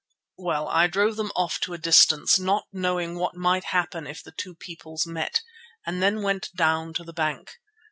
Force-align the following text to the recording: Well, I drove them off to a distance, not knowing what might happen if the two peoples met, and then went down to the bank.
Well, 0.39 0.67
I 0.67 0.87
drove 0.87 1.15
them 1.17 1.31
off 1.35 1.59
to 1.59 1.75
a 1.75 1.77
distance, 1.77 2.39
not 2.39 2.65
knowing 2.73 3.13
what 3.19 3.35
might 3.35 3.65
happen 3.65 4.07
if 4.07 4.23
the 4.23 4.31
two 4.31 4.55
peoples 4.55 5.05
met, 5.05 5.43
and 5.85 6.01
then 6.01 6.23
went 6.23 6.49
down 6.55 6.95
to 6.95 7.03
the 7.03 7.13
bank. 7.13 7.59